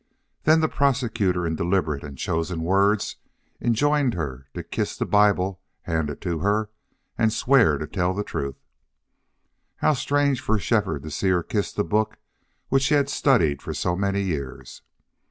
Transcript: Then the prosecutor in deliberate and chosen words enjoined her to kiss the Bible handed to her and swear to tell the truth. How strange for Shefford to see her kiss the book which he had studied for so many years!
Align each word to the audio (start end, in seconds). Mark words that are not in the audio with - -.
Then 0.45 0.61
the 0.61 0.67
prosecutor 0.67 1.45
in 1.45 1.55
deliberate 1.55 2.01
and 2.03 2.17
chosen 2.17 2.63
words 2.63 3.17
enjoined 3.61 4.15
her 4.15 4.47
to 4.55 4.63
kiss 4.63 4.97
the 4.97 5.05
Bible 5.05 5.61
handed 5.83 6.21
to 6.21 6.39
her 6.39 6.71
and 7.19 7.31
swear 7.31 7.77
to 7.77 7.85
tell 7.85 8.11
the 8.15 8.23
truth. 8.23 8.55
How 9.75 9.93
strange 9.93 10.41
for 10.41 10.57
Shefford 10.57 11.03
to 11.03 11.11
see 11.11 11.29
her 11.29 11.43
kiss 11.43 11.71
the 11.71 11.83
book 11.83 12.17
which 12.69 12.87
he 12.87 12.95
had 12.95 13.09
studied 13.09 13.61
for 13.61 13.75
so 13.75 13.95
many 13.95 14.23
years! 14.23 14.81